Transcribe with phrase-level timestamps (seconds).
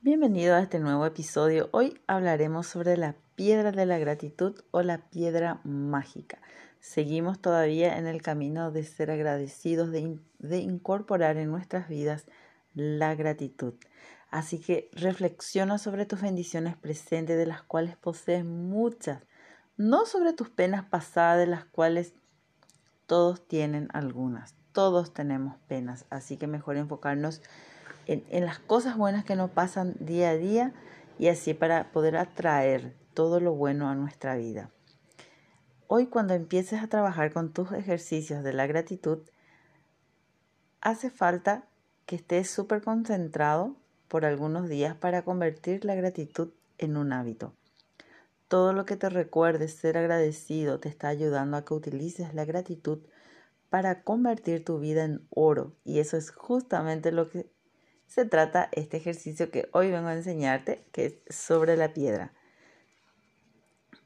[0.00, 1.70] Bienvenido a este nuevo episodio.
[1.72, 6.40] Hoy hablaremos sobre la piedra de la gratitud o la piedra mágica.
[6.78, 12.26] Seguimos todavía en el camino de ser agradecidos, de, incorporar en nuestras vidas
[12.74, 13.74] la gratitud.
[14.30, 19.24] Así que reflexiona sobre tus bendiciones presentes, de las cuales posees muchas,
[19.76, 22.14] no sobre tus penas pasadas, de las cuales
[23.06, 24.54] todos tienen algunas.
[24.70, 27.77] Todos tenemos penas, así que mejor enfocarnos en,
[28.08, 30.72] las cosas buenas que nos pasan día a día
[31.18, 34.70] y así para poder atraer todo lo bueno a nuestra vida.
[35.88, 39.20] Hoy cuando empieces a trabajar con tus ejercicios de la gratitud,
[40.80, 41.66] hace falta
[42.06, 43.76] que estés súper concentrado
[44.08, 47.54] por algunos días para convertir la gratitud en un hábito.
[48.48, 53.00] Todo lo que te recuerdes ser agradecido te está ayudando a que utilices la gratitud
[53.68, 57.50] para convertir tu vida en oro y eso es justamente lo que
[58.08, 62.32] se trata este ejercicio que hoy vengo a enseñarte, que es sobre la piedra.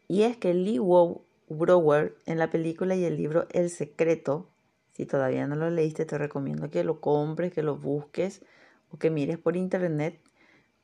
[0.09, 4.49] Y es que Lee Wow Brower en la película y el libro El Secreto,
[4.93, 8.43] si todavía no lo leíste, te recomiendo que lo compres, que lo busques
[8.91, 10.21] o que mires por internet,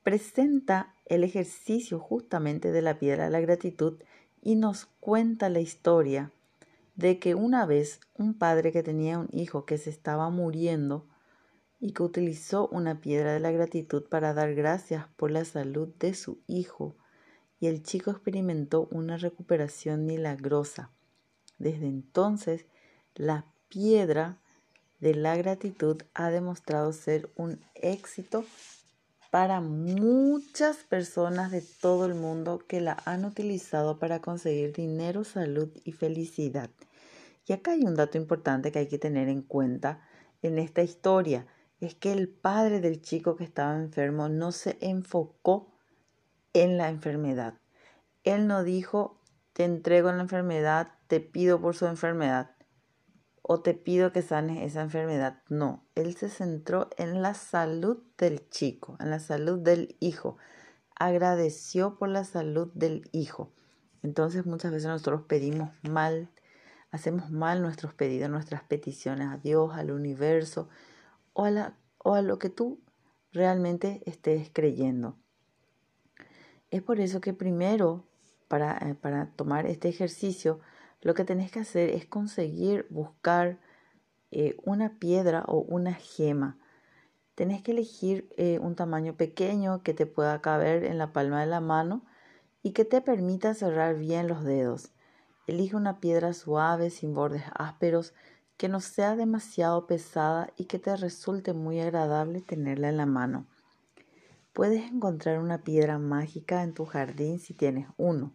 [0.03, 3.99] presenta el ejercicio justamente de la piedra de la gratitud
[4.41, 6.31] y nos cuenta la historia
[6.95, 11.07] de que una vez un padre que tenía un hijo que se estaba muriendo,
[11.81, 16.15] y que utilizó una piedra de la gratitud para dar gracias por la salud de
[16.15, 16.97] su hijo,
[17.61, 20.91] y el chico experimentó una recuperación milagrosa.
[21.59, 22.67] Desde entonces,
[23.15, 24.39] la piedra
[25.01, 28.45] de la gratitud ha demostrado ser un éxito
[29.31, 35.69] para muchas personas de todo el mundo que la han utilizado para conseguir dinero, salud
[35.85, 36.71] y felicidad.
[37.47, 40.07] Y acá hay un dato importante que hay que tener en cuenta
[40.43, 41.47] en esta historia
[41.81, 45.73] es que el padre del chico que estaba enfermo no se enfocó
[46.53, 47.55] en la enfermedad.
[48.25, 49.21] Él no dijo,
[49.53, 52.51] te entrego la enfermedad, te pido por su enfermedad
[53.51, 55.43] o te pido que sanes esa enfermedad.
[55.49, 60.37] No, él se centró en la salud del chico, en la salud del hijo.
[60.97, 63.53] Agradeció por la salud del hijo.
[64.03, 66.29] Entonces muchas veces nosotros pedimos mal,
[66.91, 70.69] hacemos mal nuestros pedidos, nuestras peticiones a Dios, al universo,
[71.39, 72.81] o a, o a lo que tú
[73.33, 75.17] realmente estés creyendo.
[76.73, 78.05] Es por eso que primero,
[78.49, 80.59] para, eh, para tomar este ejercicio,
[81.01, 83.61] lo que tenés que hacer es conseguir buscar
[84.33, 86.59] eh, una piedra o una gema.
[87.37, 91.47] Tenés que elegir eh, un tamaño pequeño que te pueda caber en la palma de
[91.47, 92.05] la mano
[92.65, 94.91] y que te permita cerrar bien los dedos.
[95.47, 98.13] Elige una piedra suave, sin bordes ásperos,
[98.59, 103.47] que no sea demasiado pesada y que te resulte muy agradable tenerla en la mano.
[104.53, 108.35] Puedes encontrar una piedra mágica en tu jardín si tienes uno,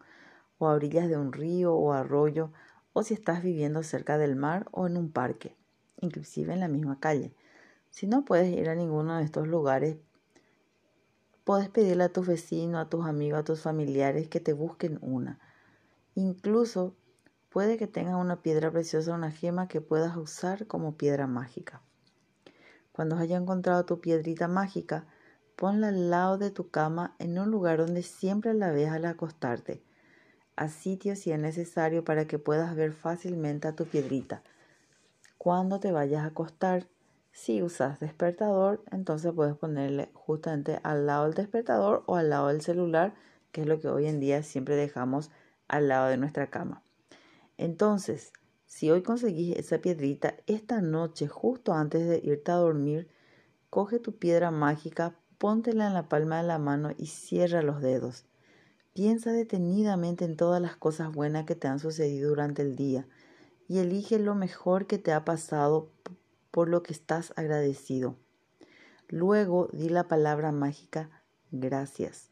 [0.57, 2.53] o a orillas de un río o arroyo,
[2.93, 5.57] o si estás viviendo cerca del mar o en un parque,
[5.99, 7.33] inclusive en la misma calle.
[7.89, 9.97] Si no puedes ir a ninguno de estos lugares,
[11.43, 15.37] puedes pedirle a tus vecinos, a tus amigos, a tus familiares que te busquen una.
[16.15, 16.95] Incluso
[17.53, 21.83] Puede que tengas una piedra preciosa, una gema que puedas usar como piedra mágica.
[22.91, 25.05] Cuando hayas encontrado tu piedrita mágica,
[25.55, 29.83] ponla al lado de tu cama en un lugar donde siempre la veas al acostarte,
[30.55, 34.41] a sitio si es necesario para que puedas ver fácilmente a tu piedrita.
[35.37, 36.87] Cuando te vayas a acostar,
[37.31, 42.61] si usas despertador, entonces puedes ponerle justamente al lado del despertador o al lado del
[42.61, 43.13] celular,
[43.51, 45.29] que es lo que hoy en día siempre dejamos
[45.67, 46.81] al lado de nuestra cama.
[47.63, 48.33] Entonces,
[48.65, 53.07] si hoy conseguís esa piedrita, esta noche, justo antes de irte a dormir,
[53.69, 58.25] coge tu piedra mágica, póntela en la palma de la mano y cierra los dedos.
[58.91, 63.07] Piensa detenidamente en todas las cosas buenas que te han sucedido durante el día
[63.69, 65.89] y elige lo mejor que te ha pasado
[66.51, 68.17] por lo que estás agradecido.
[69.07, 72.29] Luego di la palabra mágica gracias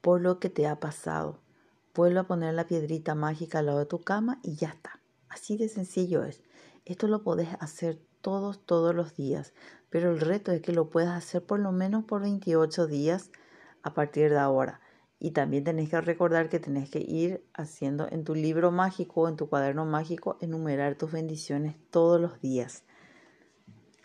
[0.00, 1.45] por lo que te ha pasado.
[1.96, 5.00] Vuelve a poner la piedrita mágica al lado de tu cama y ya está.
[5.30, 6.42] Así de sencillo es.
[6.84, 9.54] Esto lo podés hacer todos, todos los días,
[9.88, 13.30] pero el reto es que lo puedas hacer por lo menos por 28 días
[13.82, 14.82] a partir de ahora.
[15.18, 19.28] Y también tenés que recordar que tenés que ir haciendo en tu libro mágico o
[19.28, 22.84] en tu cuaderno mágico, enumerar tus bendiciones todos los días.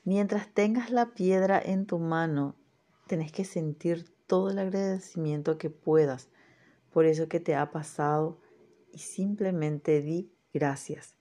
[0.05, 2.55] Mientras tengas la piedra en tu mano,
[3.07, 6.29] tenés que sentir todo el agradecimiento que puedas
[6.91, 8.39] por eso que te ha pasado
[8.91, 11.15] y simplemente di gracias.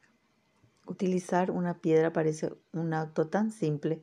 [0.87, 4.03] Utilizar una piedra parece un acto tan simple,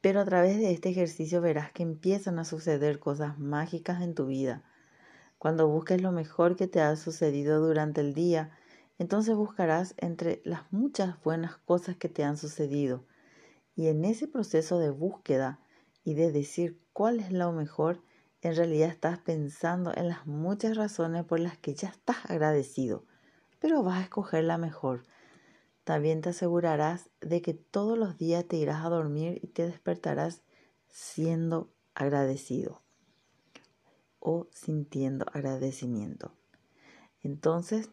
[0.00, 4.26] Pero a través de este ejercicio verás que empiezan a suceder cosas mágicas en tu
[4.26, 4.64] vida.
[5.38, 8.56] Cuando busques lo mejor que te ha sucedido durante el día,
[8.98, 13.04] entonces buscarás entre las muchas buenas cosas que te han sucedido.
[13.74, 15.60] Y en ese proceso de búsqueda
[16.04, 18.02] y de decir cuál es lo mejor,
[18.42, 23.04] en realidad estás pensando en las muchas razones por las que ya estás agradecido,
[23.58, 25.02] pero vas a escoger la mejor.
[25.84, 30.42] También te asegurarás de que todos los días te irás a dormir y te despertarás
[30.88, 32.82] siendo agradecido
[34.18, 36.32] o sintiendo agradecimiento.
[37.22, 37.90] Entonces,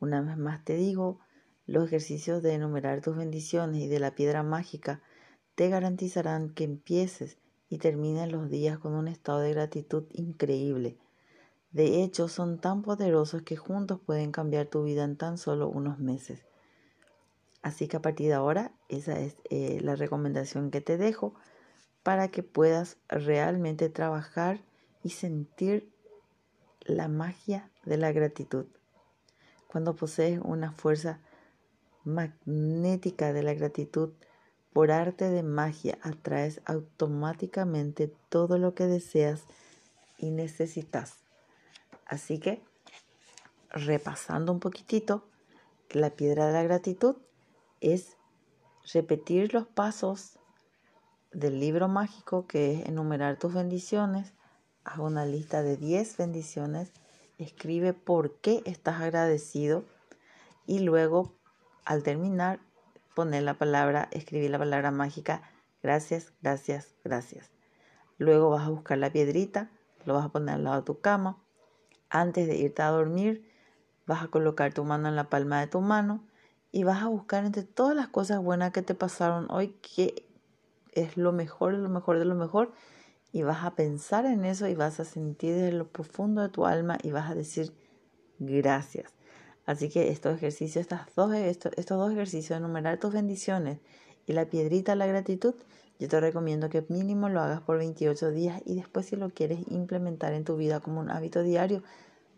[0.00, 1.20] una vez más te digo,
[1.66, 5.02] los ejercicios de enumerar tus bendiciones y de la piedra mágica
[5.54, 7.38] te garantizarán que empieces
[7.72, 10.98] y termines los días con un estado de gratitud increíble.
[11.70, 15.98] De hecho, son tan poderosos que juntos pueden cambiar tu vida en tan solo unos
[15.98, 16.44] meses.
[17.62, 21.32] Así que a partir de ahora, esa es eh, la recomendación que te dejo
[22.02, 24.60] para que puedas realmente trabajar
[25.02, 25.90] y sentir
[26.82, 28.66] la magia de la gratitud.
[29.66, 31.20] Cuando posees una fuerza
[32.04, 34.10] magnética de la gratitud,
[34.72, 39.44] por arte de magia atraes automáticamente todo lo que deseas
[40.18, 41.18] y necesitas.
[42.06, 42.62] Así que,
[43.70, 45.26] repasando un poquitito,
[45.90, 47.16] la piedra de la gratitud
[47.80, 48.16] es
[48.92, 50.38] repetir los pasos
[51.32, 54.32] del libro mágico que es enumerar tus bendiciones,
[54.84, 56.92] haz una lista de 10 bendiciones,
[57.38, 59.84] escribe por qué estás agradecido.
[60.66, 61.34] Y luego
[61.84, 62.60] al terminar
[63.14, 65.42] poner la palabra, escribir la palabra mágica
[65.82, 67.50] gracias, gracias, gracias.
[68.18, 69.70] Luego vas a buscar la piedrita,
[70.04, 71.38] lo vas a poner al lado de tu cama.
[72.08, 73.50] Antes de irte a dormir,
[74.06, 76.24] vas a colocar tu mano en la palma de tu mano
[76.70, 80.26] y vas a buscar entre todas las cosas buenas que te pasaron hoy qué
[80.92, 82.72] es lo mejor lo mejor de lo mejor
[83.32, 86.66] y vas a pensar en eso y vas a sentir desde lo profundo de tu
[86.66, 87.72] alma y vas a decir
[88.38, 89.14] gracias.
[89.64, 93.78] Así que estos ejercicios, estas dos, estos, estos dos ejercicios enumerar tus bendiciones
[94.26, 95.54] y la piedrita la gratitud,
[95.98, 99.60] yo te recomiendo que mínimo lo hagas por 28 días y después si lo quieres
[99.68, 101.82] implementar en tu vida como un hábito diario,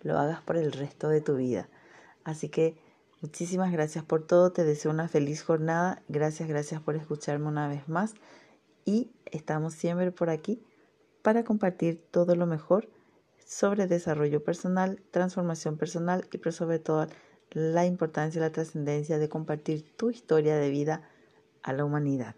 [0.03, 1.69] lo hagas por el resto de tu vida.
[2.25, 2.77] Así que
[3.25, 7.89] Muchísimas gracias por todo, te deseo una feliz jornada, gracias, gracias por escucharme una vez
[7.89, 8.13] más
[8.85, 10.63] y estamos siempre por aquí
[11.23, 12.87] para compartir todo lo mejor
[13.45, 17.07] sobre desarrollo personal, transformación personal y sobre todo
[17.51, 21.09] la importancia y la trascendencia de compartir tu historia de vida
[21.63, 22.37] a la humanidad.